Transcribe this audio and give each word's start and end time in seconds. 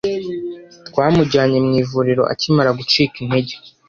Twamujyanye 0.87 1.57
mu 1.65 1.71
ivuriro 1.83 2.23
akimara 2.33 2.69
gucika 2.79 3.15
intege. 3.23 3.53